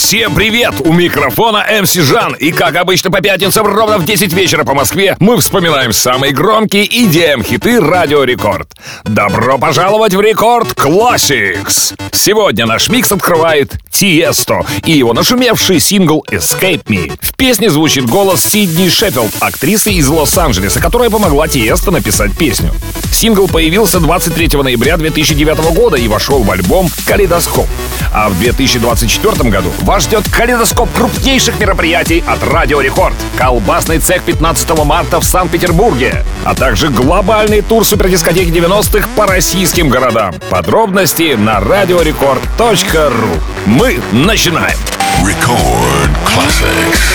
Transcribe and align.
Всем 0.00 0.34
привет! 0.34 0.76
У 0.80 0.94
микрофона 0.94 1.64
MC 1.82 1.92
Жан. 1.92 2.32
И 2.34 2.52
как 2.52 2.74
обычно 2.76 3.10
по 3.10 3.20
пятницам 3.20 3.66
ровно 3.66 3.98
в 3.98 4.06
10 4.06 4.32
вечера 4.32 4.64
по 4.64 4.72
Москве 4.72 5.14
мы 5.20 5.36
вспоминаем 5.36 5.92
самые 5.92 6.32
громкие 6.32 6.86
EDM 7.04 7.44
хиты 7.44 7.78
Радио 7.78 8.24
Рекорд. 8.24 8.72
Добро 9.04 9.58
пожаловать 9.58 10.14
в 10.14 10.20
Рекорд 10.20 10.68
Classics! 10.72 11.94
Сегодня 12.12 12.64
наш 12.64 12.88
микс 12.88 13.12
открывает 13.12 13.78
Тиесто 13.90 14.64
и 14.84 14.92
его 14.92 15.12
нашумевший 15.12 15.78
сингл 15.80 16.24
Escape 16.30 16.84
Me. 16.86 17.12
В 17.20 17.36
песне 17.36 17.68
звучит 17.68 18.06
голос 18.06 18.42
Сидни 18.42 18.88
Шеффилд, 18.88 19.30
актрисы 19.40 19.92
из 19.92 20.08
Лос-Анджелеса, 20.08 20.80
которая 20.80 21.10
помогла 21.10 21.46
Тиесто 21.46 21.90
написать 21.90 22.36
песню. 22.36 22.72
Сингл 23.12 23.48
появился 23.48 24.00
23 24.00 24.62
ноября 24.62 24.96
2009 24.96 25.74
года 25.74 25.96
и 25.96 26.08
вошел 26.08 26.42
в 26.42 26.50
альбом 26.50 26.88
«Калейдоскоп». 27.06 27.66
А 28.12 28.28
в 28.28 28.38
2024 28.38 29.50
году 29.50 29.70
вас 29.90 30.04
ждет 30.04 30.28
калейдоскоп 30.30 30.88
крупнейших 30.92 31.58
мероприятий 31.58 32.22
от 32.24 32.44
Радио 32.44 32.80
Рекорд. 32.80 33.16
Колбасный 33.36 33.98
цех 33.98 34.22
15 34.22 34.84
марта 34.84 35.18
в 35.18 35.24
Санкт-Петербурге, 35.24 36.24
а 36.44 36.54
также 36.54 36.90
глобальный 36.90 37.60
тур 37.60 37.84
супердискотеки 37.84 38.50
90-х 38.50 39.08
по 39.16 39.26
российским 39.26 39.88
городам. 39.88 40.32
Подробности 40.48 41.34
на 41.34 41.58
радиорекорд.ру. 41.58 43.40
Мы 43.66 43.98
начинаем! 44.12 44.78
Record 45.24 46.10
Classics. 46.24 47.10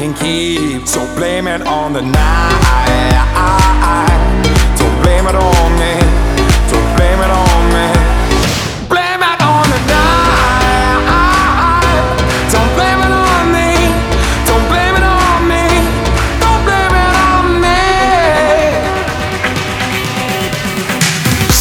Can 0.00 0.14
keep, 0.14 0.88
so 0.88 1.00
blame 1.14 1.46
it 1.46 1.60
on 1.66 1.92
the 1.92 2.00
night. 2.00 3.39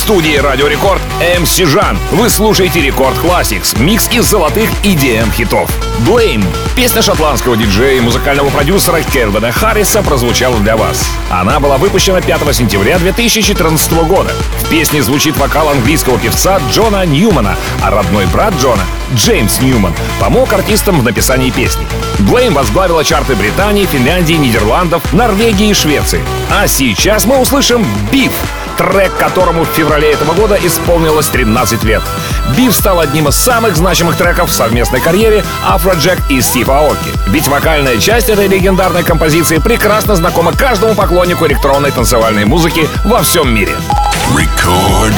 Студии 0.09 0.37
Радио 0.37 0.65
Рекорд 0.65 0.99
МС 1.39 1.55
Жан. 1.55 1.95
Вы 2.13 2.31
слушаете 2.31 2.81
Рекорд 2.81 3.15
Classics, 3.17 3.79
микс 3.79 4.09
из 4.11 4.25
золотых 4.25 4.67
EDM 4.81 5.31
хитов. 5.31 5.69
Blame. 5.99 6.43
Песня 6.75 7.03
шотландского 7.03 7.55
диджея 7.55 7.97
и 7.97 7.99
музыкального 7.99 8.49
продюсера 8.49 9.03
Кельвина 9.03 9.51
Харриса 9.51 10.01
прозвучала 10.01 10.57
для 10.61 10.77
вас. 10.77 11.07
Она 11.29 11.59
была 11.59 11.77
выпущена 11.77 12.21
5 12.21 12.55
сентября 12.55 12.97
2014 12.97 13.91
года. 14.07 14.31
В 14.63 14.69
песне 14.71 15.03
звучит 15.03 15.37
вокал 15.37 15.69
английского 15.69 16.17
певца 16.17 16.59
Джона 16.71 17.05
Ньюмана, 17.05 17.55
а 17.83 17.91
родной 17.91 18.25
брат 18.25 18.55
Джона, 18.59 18.81
Джеймс 19.13 19.61
Ньюман, 19.61 19.93
помог 20.19 20.51
артистам 20.51 20.99
в 20.99 21.03
написании 21.03 21.51
песни. 21.51 21.85
Блейм 22.17 22.55
возглавила 22.55 23.03
чарты 23.03 23.35
Британии, 23.35 23.85
Финляндии, 23.85 24.33
Нидерландов, 24.33 25.13
Норвегии 25.13 25.69
и 25.69 25.73
Швеции. 25.75 26.23
А 26.49 26.65
сейчас 26.65 27.25
мы 27.25 27.37
услышим 27.37 27.85
«Биф», 28.11 28.31
трек 28.79 29.13
которому 29.17 29.65
в 29.65 29.67
феврале 29.67 30.13
этого 30.13 30.33
года 30.33 30.57
исполнилось 30.63 31.27
13 31.27 31.83
лет. 31.83 32.01
Биф 32.55 32.73
стал 32.73 33.01
одним 33.01 33.27
из 33.27 33.35
самых 33.35 33.75
значимых 33.75 34.15
треков 34.15 34.49
в 34.49 34.53
совместной 34.53 35.01
карьере 35.01 35.43
Афроджек 35.67 36.17
и 36.29 36.39
Стив 36.39 36.69
Аоки. 36.69 37.11
Ведь 37.27 37.49
вокальная 37.49 37.97
часть 37.97 38.29
этой 38.29 38.47
легендарной 38.47 39.03
композиции 39.03 39.57
прекрасно 39.57 40.15
знакома 40.15 40.53
каждому 40.53 40.95
поклоннику 40.95 41.45
электронной 41.45 41.91
танцевальной 41.91 42.45
музыки 42.45 42.87
во 43.03 43.21
всем 43.21 43.53
мире. 43.53 43.75
Record 44.33 45.13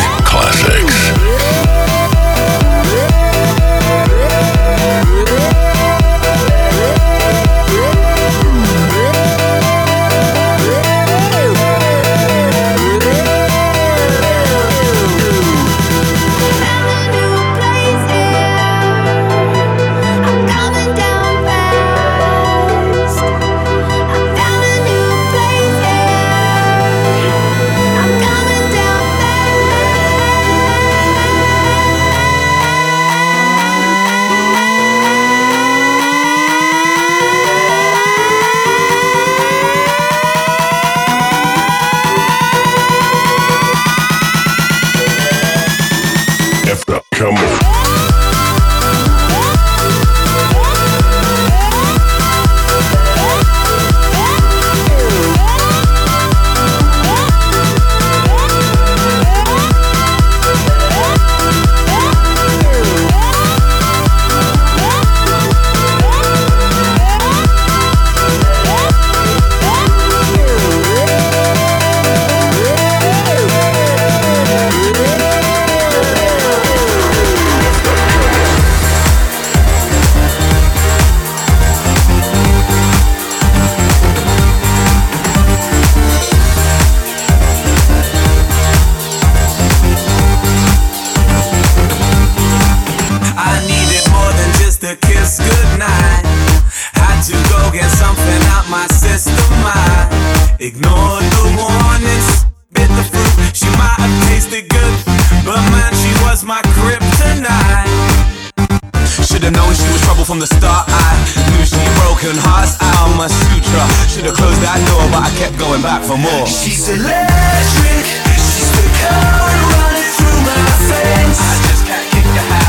Should've 114.21 114.37
closed 114.37 114.61
that 114.61 114.77
door, 114.85 115.01
but 115.09 115.25
I 115.25 115.31
kept 115.33 115.57
going 115.57 115.81
back 115.81 116.05
for 116.05 116.13
more. 116.13 116.45
She's 116.45 116.85
electric, 116.93 118.05
she's 118.37 118.69
the 118.69 118.85
current 119.01 119.65
running 119.73 120.09
through 120.13 120.41
my 120.45 120.61
veins. 120.93 121.41
I 121.41 121.57
just 121.65 121.81
can't 121.89 122.05
kick 122.13 122.25
the 122.29 122.41
habit. 122.45 122.60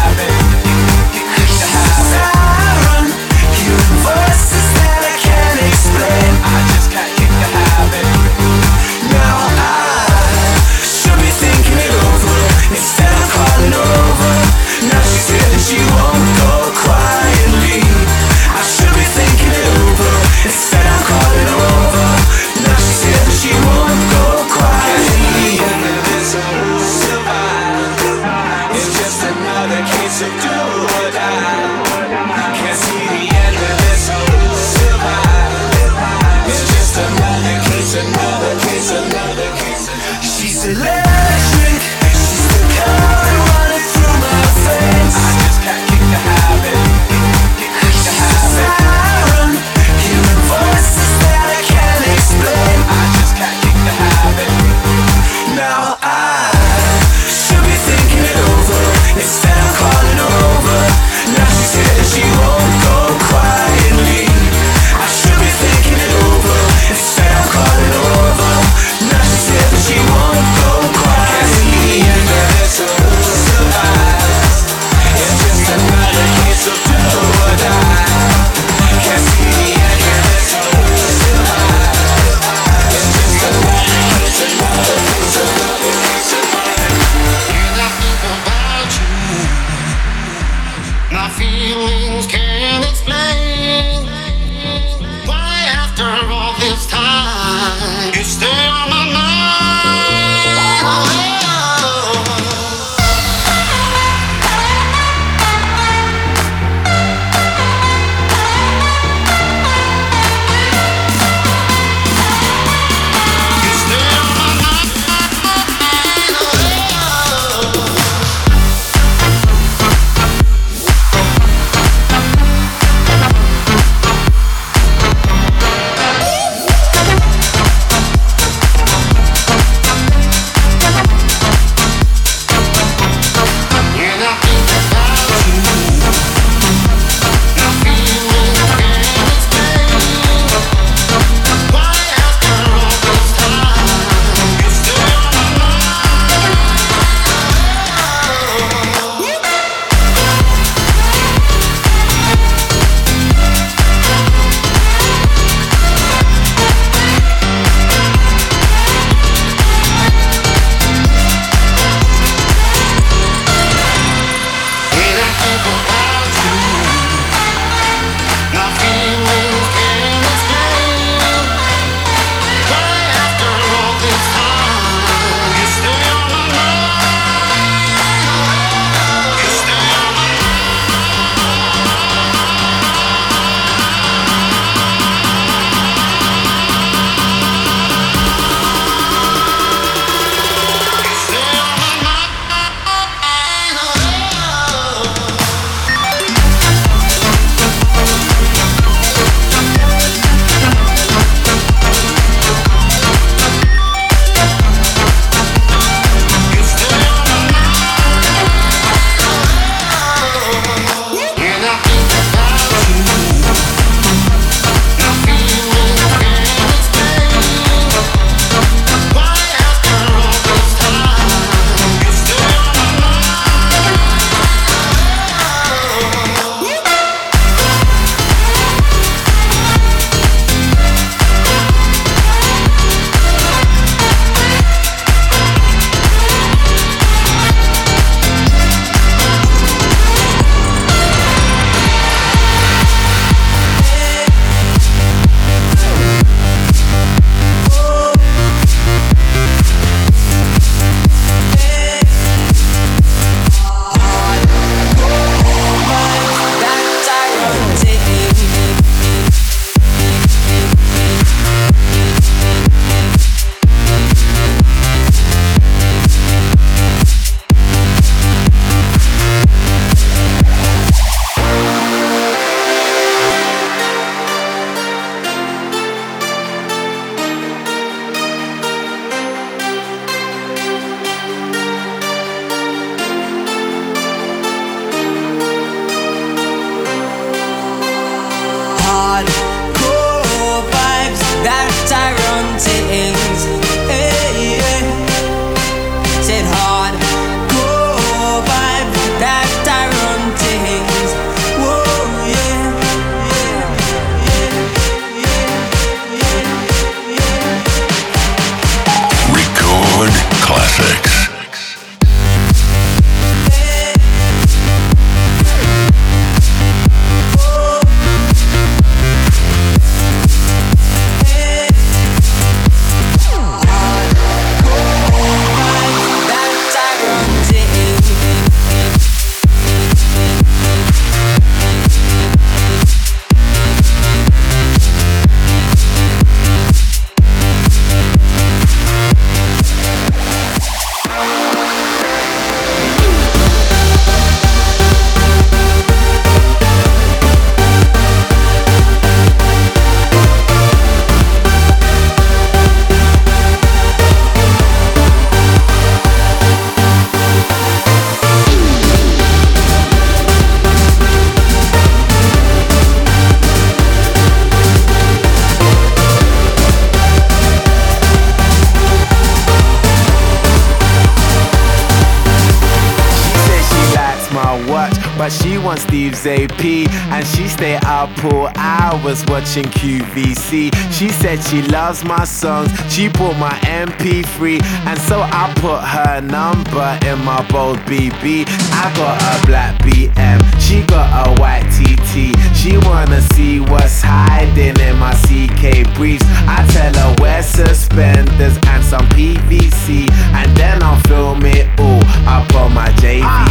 Hours 379.12 379.24
watching 379.26 379.64
QVC. 379.64 380.72
She 380.92 381.08
said 381.08 381.42
she 381.44 381.62
loves 381.62 382.04
my 382.04 382.24
songs, 382.24 382.70
she 382.92 383.08
bought 383.08 383.36
my 383.38 383.52
MP3, 383.64 384.62
and 384.86 384.98
so 385.00 385.20
I 385.20 385.52
put 385.56 385.80
her 385.80 386.20
number 386.20 386.98
in 387.06 387.24
my 387.24 387.46
bold 387.50 387.78
BB. 387.80 388.44
I 388.48 388.92
got 388.96 389.20
a 389.20 389.46
black 389.46 389.78
BM, 389.82 390.40
she 390.60 390.82
got 390.86 391.08
a 391.26 391.40
white 391.40 391.66
TT. 391.70 392.34
She 392.56 392.78
wanna 392.88 393.20
see 393.34 393.60
what's 393.60 394.02
hiding 394.02 394.78
in 394.80 394.98
my 394.98 395.14
CK 395.24 395.94
briefs. 395.94 396.24
I 396.46 396.66
tell 396.72 396.92
her 396.94 397.16
wear 397.20 397.42
suspenders 397.42 398.56
and 398.66 398.84
some 398.84 399.06
PVC, 399.10 400.10
and 400.34 400.56
then 400.56 400.82
I'll 400.82 401.00
film 401.02 401.44
it 401.44 401.68
all 401.78 402.02
up 402.26 402.54
on 402.54 402.72
my 402.74 402.88
JVC. 403.00 403.22
Ah. 403.24 403.48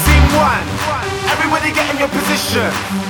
Scene 0.00 0.28
one, 0.36 1.30
everybody 1.30 1.72
get 1.72 1.90
in 1.92 1.98
your 1.98 2.08
position. 2.08 3.09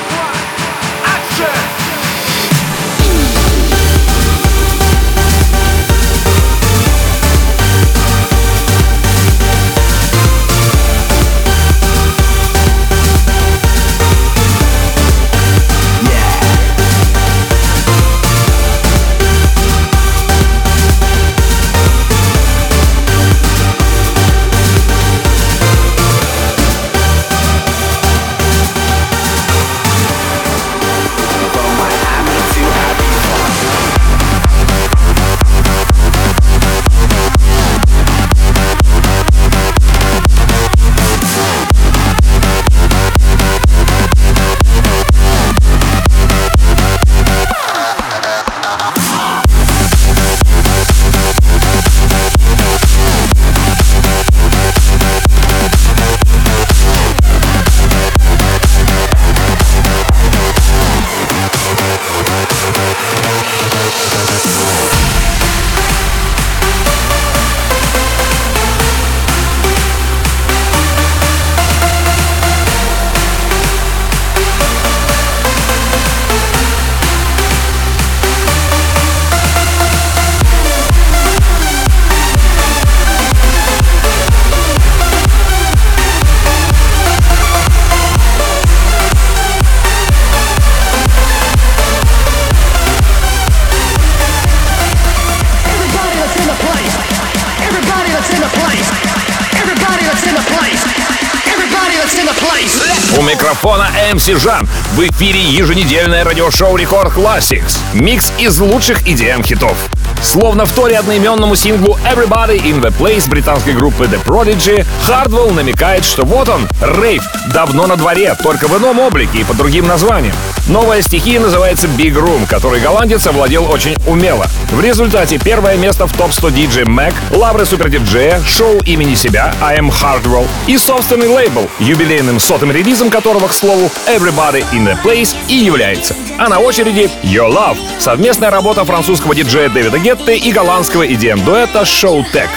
микрофона 104.21 104.31
MC 104.31 104.39
Жан. 104.39 104.67
В 104.93 104.99
эфире 105.01 105.41
еженедельное 105.41 106.23
радиошоу 106.23 106.75
Рекорд 106.75 107.13
Classics. 107.13 107.77
Микс 107.93 108.31
из 108.39 108.59
лучших 108.59 109.07
EDM 109.07 109.43
хитов. 109.43 110.00
Словно 110.21 110.65
вторя 110.65 110.97
одноименному 110.97 111.55
синглу 111.55 111.97
Everybody 112.05 112.61
in 112.61 112.81
the 112.81 112.93
Place 112.97 113.29
британской 113.29 113.73
группы 113.73 114.05
The 114.05 114.23
Prodigy, 114.23 114.85
Hardwell 115.07 115.53
намекает, 115.53 116.05
что 116.05 116.23
вот 116.23 116.47
он, 116.47 116.67
рейв, 116.81 117.23
давно 117.53 117.87
на 117.87 117.97
дворе, 117.97 118.35
только 118.41 118.67
в 118.67 118.77
ином 118.77 118.99
облике 118.99 119.39
и 119.39 119.43
под 119.43 119.57
другим 119.57 119.87
названием. 119.87 120.33
Новая 120.67 121.01
стихия 121.01 121.39
называется 121.39 121.87
Big 121.87 122.13
Room, 122.13 122.47
которой 122.47 122.79
голландец 122.79 123.25
овладел 123.25 123.69
очень 123.69 123.95
умело. 124.07 124.45
В 124.71 124.79
результате 124.79 125.39
первое 125.39 125.75
место 125.75 126.05
в 126.05 126.15
топ-100 126.15 126.53
DJ 126.53 126.83
Mag, 126.85 127.13
лавры 127.35 127.65
супердиджея, 127.65 128.41
шоу 128.45 128.79
имени 128.85 129.15
себя 129.15 129.53
I 129.61 129.79
Am 129.79 129.89
Hardwell 129.89 130.47
и 130.67 130.77
собственный 130.77 131.27
лейбл, 131.27 131.67
юбилейным 131.79 132.39
сотым 132.39 132.71
релизом 132.71 133.09
которого, 133.09 133.47
к 133.47 133.53
слову, 133.53 133.89
Everybody 134.07 134.63
in 134.71 134.85
the 134.85 134.95
Place 135.03 135.35
и 135.47 135.55
является. 135.55 136.15
А 136.43 136.49
на 136.49 136.59
очереди 136.59 137.07
Your 137.21 137.51
Love, 137.51 137.77
совместная 137.99 138.49
работа 138.49 138.83
французского 138.83 139.35
диджея 139.35 139.69
Дэвида 139.69 139.99
Гетты 139.99 140.37
и 140.37 140.51
голландского 140.51 141.05
EDM-дуэта 141.05 141.81
Show 141.81 142.25
Tech. 142.33 142.49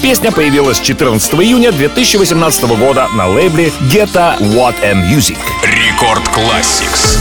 Песня 0.00 0.32
появилась 0.32 0.80
14 0.80 1.34
июня 1.34 1.70
2018 1.70 2.64
года 2.78 3.08
на 3.12 3.28
лейбле 3.28 3.70
Getta 3.92 4.40
What 4.40 4.76
a 4.82 4.94
Music. 4.94 5.36
Рекорд 5.62 6.26
Classics. 6.28 7.18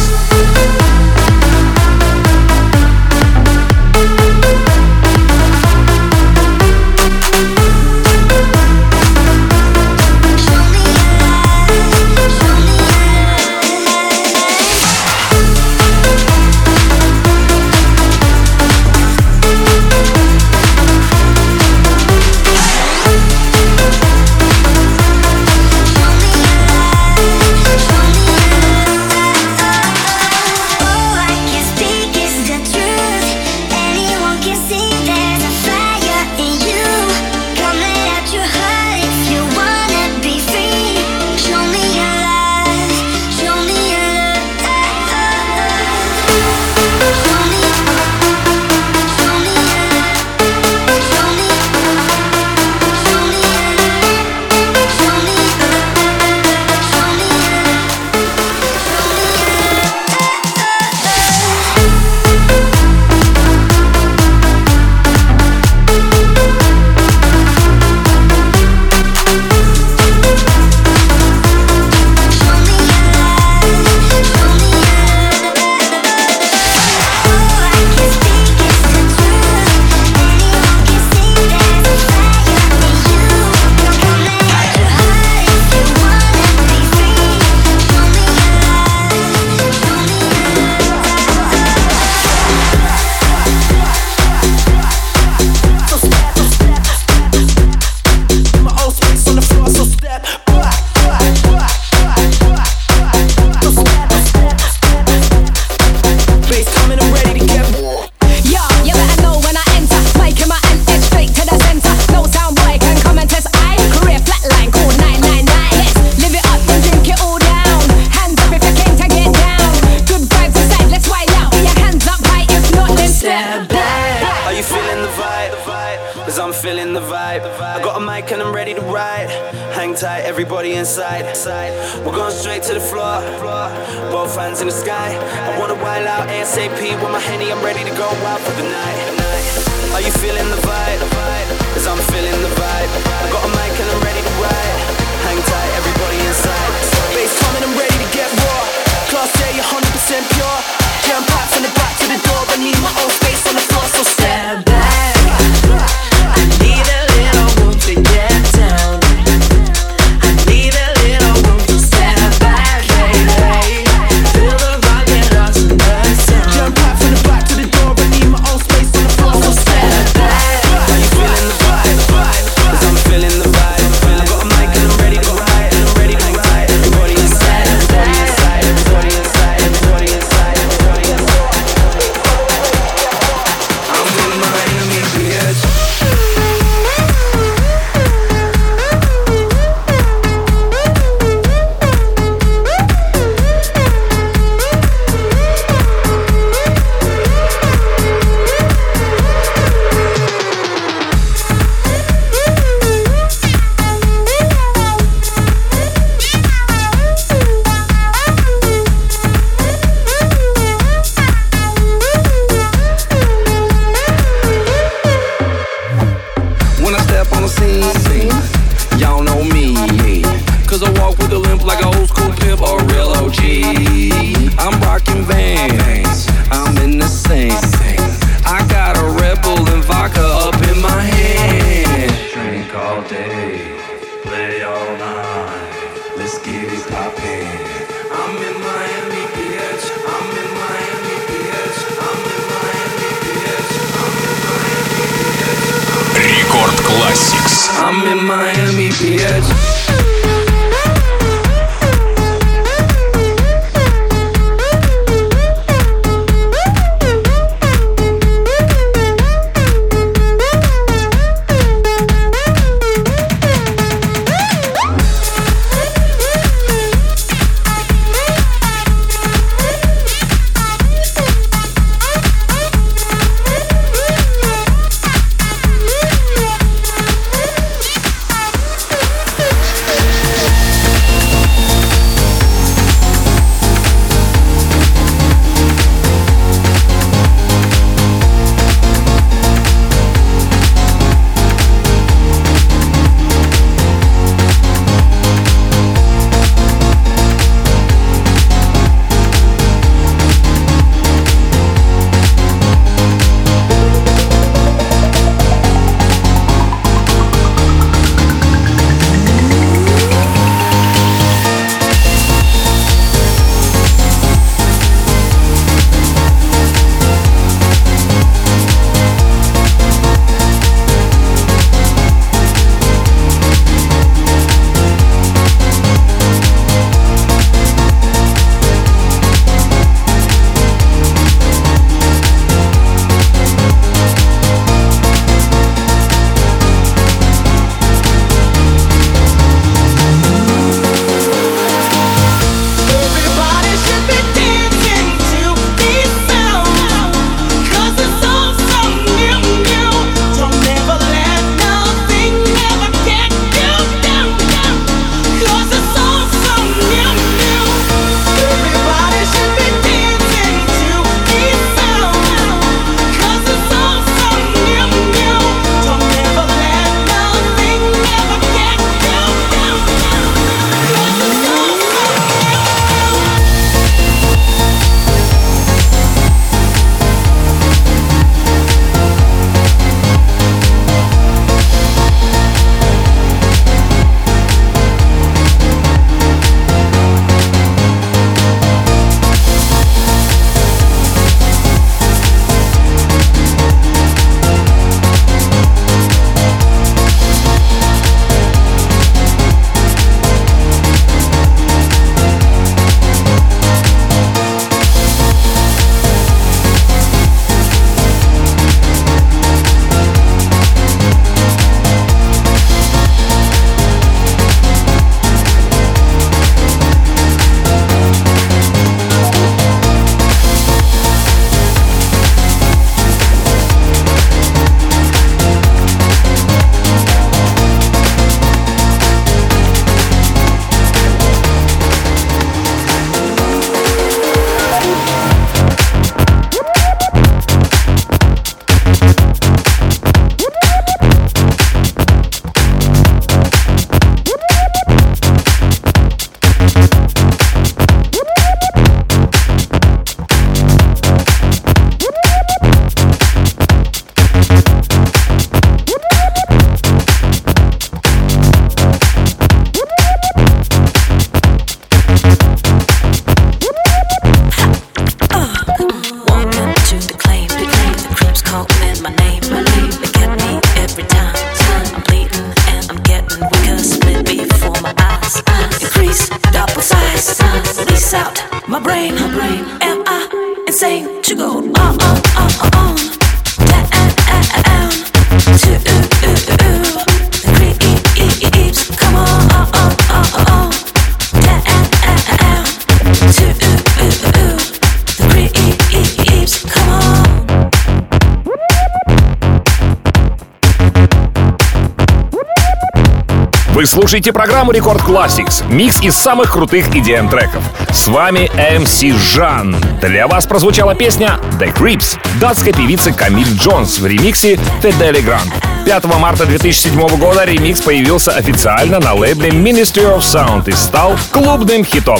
Слушаете 503.96 504.34
программу 504.34 504.74
Рекорд 504.74 505.00
Classics, 505.04 505.64
микс 505.72 506.02
из 506.02 506.16
самых 506.16 506.52
крутых 506.52 506.90
EDM 506.90 507.30
треков. 507.30 507.64
С 507.94 508.10
вами 508.10 508.52
MC 508.58 509.18
Жан. 509.18 509.74
Для 510.02 510.28
вас 510.28 510.46
прозвучала 510.46 510.96
песня 510.96 511.40
The 511.62 511.74
Creeps 511.74 512.20
датской 512.42 512.74
певицы 512.74 513.14
Камиль 513.14 513.48
Джонс 513.56 514.00
в 514.00 514.06
ремиксе 514.06 514.60
Fedde 514.82 515.10
Le 515.10 515.22
Grand. 515.22 515.50
5 515.86 516.06
марта 516.20 516.46
2007 516.46 517.08
года 517.18 517.46
ремикс 517.46 517.80
появился 517.80 518.32
официально 518.32 519.00
на 519.00 519.14
лейбле 519.14 519.52
Ministry 519.52 520.14
of 520.14 520.20
Sound 520.20 520.70
и 520.70 520.74
стал 520.74 521.16
клубным 521.32 521.86
хитом. 521.86 522.20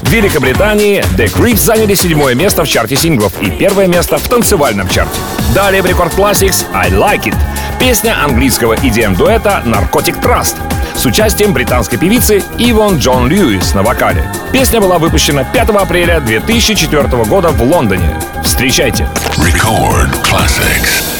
В 0.00 0.08
Великобритании 0.08 1.04
The 1.18 1.30
Creeps 1.30 1.58
заняли 1.58 1.92
седьмое 1.92 2.34
место 2.34 2.64
в 2.64 2.68
чарте 2.68 2.96
синглов 2.96 3.34
и 3.42 3.50
первое 3.50 3.86
место 3.86 4.16
в 4.16 4.26
танцевальном 4.28 4.88
чарте. 4.88 5.18
Далее 5.54 5.82
в 5.82 5.86
Рекорд 5.86 6.14
Classics 6.14 6.64
I 6.72 6.90
Like 6.90 7.24
It. 7.24 7.36
Песня 7.78 8.16
английского 8.24 8.76
EDM-дуэта 8.76 9.62
Narcotic 9.66 10.22
Trust 10.22 10.56
с 11.02 11.04
участием 11.04 11.52
британской 11.52 11.98
певицы 11.98 12.44
Ивон 12.58 12.98
Джон 12.98 13.26
Льюис 13.26 13.74
на 13.74 13.82
вокале. 13.82 14.24
Песня 14.52 14.80
была 14.80 14.98
выпущена 14.98 15.42
5 15.42 15.70
апреля 15.70 16.20
2004 16.20 17.24
года 17.24 17.48
в 17.48 17.60
Лондоне. 17.60 18.20
Встречайте! 18.44 19.08
Record 19.36 20.12
classics. 20.22 21.11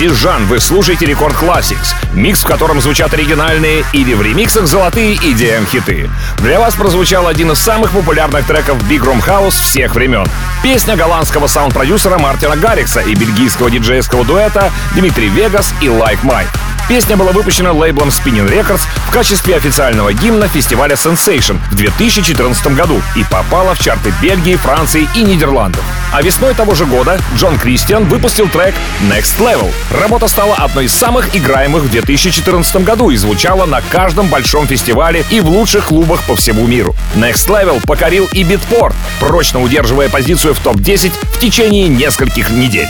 Микрофона 0.00 0.10
MC 0.10 0.14
Жан. 0.14 0.46
Вы 0.46 0.60
слушаете 0.60 1.06
Рекорд 1.06 1.34
Classics. 1.34 1.94
Микс, 2.14 2.42
в 2.42 2.46
котором 2.46 2.80
звучат 2.80 3.12
оригинальные 3.12 3.84
или 3.92 4.14
в 4.14 4.22
ремиксах 4.22 4.66
золотые 4.66 5.16
EDM-хиты. 5.16 6.10
Для 6.38 6.58
вас 6.58 6.74
прозвучал 6.74 7.26
один 7.26 7.52
из 7.52 7.58
самых 7.58 7.90
популярных 7.90 8.46
треков 8.46 8.78
Big 8.88 9.00
Room 9.00 9.24
House 9.24 9.60
всех 9.62 9.94
времен. 9.94 10.26
Песня 10.62 10.96
голландского 10.96 11.46
саунд-продюсера 11.46 12.18
Мартина 12.18 12.56
Гаррикса 12.56 13.00
и 13.00 13.14
бельгийского 13.14 13.70
диджейского 13.70 14.24
дуэта 14.24 14.70
Dimitri 14.94 15.28
Vegas 15.28 15.74
и 15.80 15.86
Like 15.86 16.22
Mike. 16.22 16.48
Песня 16.88 17.16
была 17.16 17.32
выпущена 17.32 17.72
лейблом 17.72 18.08
Spinnin' 18.08 18.48
Records 18.48 18.82
в 19.06 19.10
качестве 19.10 19.56
официального 19.56 20.12
гимна 20.12 20.48
фестиваля 20.48 20.94
Sensation 20.94 21.58
в 21.70 21.76
2014 21.76 22.74
году 22.74 23.00
и 23.14 23.24
попала 23.24 23.74
в 23.74 23.80
чарты 23.80 24.12
Бельгии, 24.20 24.56
Франции 24.56 25.08
и 25.14 25.22
Нидерландов. 25.22 25.84
А 26.12 26.22
весной 26.22 26.54
того 26.54 26.74
же 26.74 26.86
года 26.86 27.20
Джон 27.36 27.56
Кристиан 27.56 28.04
выпустил 28.04 28.48
трек 28.48 28.74
Next 29.02 29.38
Level. 29.38 29.70
Работа 29.92 30.26
стала 30.26 30.56
одной 30.56 30.86
из 30.86 30.92
самых 30.92 31.36
играемых 31.36 31.84
в 31.84 31.90
2014 31.90 32.76
году 32.84 33.10
и 33.10 33.16
звучала 33.16 33.64
на 33.64 33.80
каждом 33.80 34.26
большом 34.26 34.66
фестивале 34.66 35.24
и 35.30 35.40
в 35.40 35.48
лучших 35.48 35.86
клубах 35.86 36.24
по 36.24 36.34
всему 36.34 36.66
миру. 36.66 36.96
Next 37.14 37.48
Level 37.48 37.80
покорил 37.86 38.28
и 38.32 38.42
битпорт, 38.42 38.96
прочно 39.20 39.62
удерживая 39.62 40.08
позицию 40.08 40.54
в 40.54 40.58
топ-10 40.58 41.12
в 41.34 41.38
течение 41.38 41.86
нескольких 41.86 42.50
недель. 42.50 42.88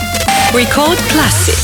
Record 0.54 0.98
Classics. 1.12 1.59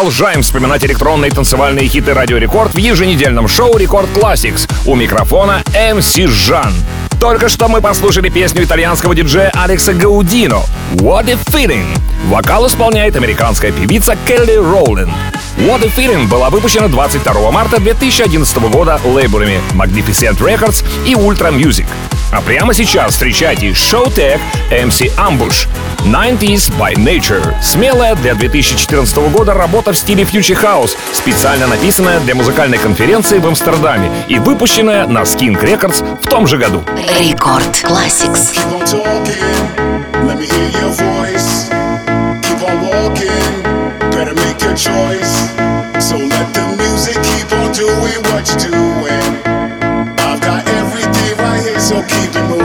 Продолжаем 0.00 0.40
вспоминать 0.40 0.82
электронные 0.82 1.30
танцевальные 1.30 1.86
хиты 1.86 2.14
Радио 2.14 2.38
Рекорд 2.38 2.72
в 2.72 2.78
еженедельном 2.78 3.46
шоу 3.46 3.76
Рекорд 3.76 4.08
Classics. 4.16 4.66
У 4.86 4.94
микрофона 4.94 5.62
MC 5.74 6.26
Жан. 6.26 6.72
Только 7.20 7.50
что 7.50 7.68
мы 7.68 7.82
послушали 7.82 8.30
песню 8.30 8.64
итальянского 8.64 9.14
диджея 9.14 9.52
Алекса 9.52 9.92
Гаудино 9.92 10.62
«What 10.94 11.30
a 11.30 11.34
Feeling». 11.34 11.84
Вокал 12.28 12.66
исполняет 12.66 13.14
американская 13.14 13.72
певица 13.72 14.16
Келли 14.26 14.56
Роулин. 14.56 15.12
What 15.58 15.84
a 15.84 15.88
Feeling 15.88 16.28
была 16.28 16.48
выпущена 16.48 16.88
22 16.88 17.50
марта 17.50 17.78
2011 17.78 18.56
года 18.70 18.98
лейблами 19.04 19.60
Magnificent 19.74 20.38
Records 20.38 20.82
и 21.06 21.12
Ultra 21.12 21.54
Music. 21.54 21.86
А 22.32 22.40
прямо 22.40 22.72
сейчас 22.72 23.12
встречайте 23.12 23.72
Showtech 23.72 24.40
MC 24.70 25.12
Ambush 25.16 25.66
90s 26.04 26.70
by 26.78 26.94
Nature. 26.94 27.54
Смелая 27.62 28.14
для 28.14 28.34
2014 28.34 29.16
года 29.30 29.54
работа 29.54 29.92
в 29.92 29.96
стиле 29.96 30.24
Future 30.24 30.60
House, 30.62 30.96
специально 31.12 31.66
написанная 31.66 32.20
для 32.20 32.34
музыкальной 32.34 32.78
конференции 32.78 33.38
в 33.38 33.46
Амстердаме 33.46 34.10
и 34.28 34.38
выпущенная 34.38 35.06
на 35.06 35.20
Skink 35.20 35.62
Records 35.62 36.04
в 36.22 36.28
том 36.28 36.46
же 36.46 36.56
году. 36.56 36.82
Рекорд 37.18 37.84
Classics. 37.84 38.54
choice. 44.80 45.50
So 46.00 46.16
let 46.16 46.54
the 46.54 46.64
music 46.78 47.16
keep 47.28 47.52
on 47.52 47.70
doing 47.72 48.22
what 48.30 48.48
you're 48.48 48.72
doing. 48.72 49.26
I've 50.24 50.40
got 50.40 50.66
everything 50.68 51.36
right 51.36 51.62
here, 51.62 51.80
so 51.80 52.00
keep 52.02 52.34
it 52.34 52.48
moving. 52.48 52.59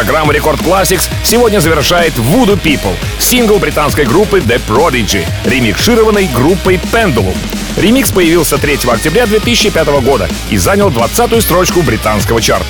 Программа 0.00 0.32
Рекорд 0.32 0.62
Classics 0.62 1.10
сегодня 1.22 1.60
завершает 1.60 2.14
Voodoo 2.14 2.58
People, 2.58 2.96
сингл 3.18 3.58
британской 3.58 4.06
группы 4.06 4.38
The 4.38 4.58
Prodigy, 4.66 5.26
ремикшированный 5.44 6.26
группой 6.34 6.76
Pendulum. 6.76 7.36
Ремикс 7.76 8.10
появился 8.10 8.56
3 8.56 8.78
октября 8.90 9.26
2005 9.26 9.88
года 10.00 10.26
и 10.48 10.56
занял 10.56 10.88
20-ю 10.88 11.42
строчку 11.42 11.82
британского 11.82 12.40
чарта. 12.40 12.64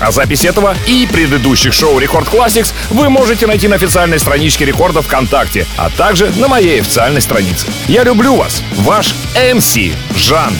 А 0.00 0.10
запись 0.10 0.46
этого 0.46 0.74
и 0.86 1.06
предыдущих 1.06 1.74
шоу 1.74 1.98
Рекорд 1.98 2.28
Classics 2.28 2.72
вы 2.88 3.10
можете 3.10 3.46
найти 3.46 3.68
на 3.68 3.76
официальной 3.76 4.18
страничке 4.18 4.64
Рекорда 4.64 5.02
ВКонтакте, 5.02 5.66
а 5.76 5.90
также 5.90 6.30
на 6.36 6.48
моей 6.48 6.80
официальной 6.80 7.20
странице. 7.20 7.66
Я 7.88 8.04
люблю 8.04 8.36
вас, 8.36 8.62
ваш 8.76 9.14
MC 9.54 9.76
Жан. 10.16 10.54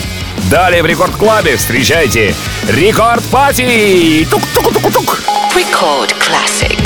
Далее 0.51 0.83
в 0.83 0.85
Рекорд 0.85 1.15
Club 1.15 1.49
е 1.49 1.57
встречайте 1.57 2.35
Рекорд 2.67 3.23
Пати! 3.23 4.27
Тук-тук-тук-тук! 4.29 5.44
Record 5.55 6.11
Classic. 6.19 6.84